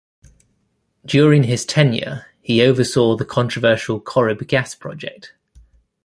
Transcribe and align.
During 1.05 1.43
his 1.43 1.63
tenure 1.63 2.25
he 2.41 2.63
oversaw 2.63 3.15
the 3.15 3.23
controversial 3.23 4.01
Corrib 4.01 4.47
gas 4.47 4.73
project. 4.73 5.35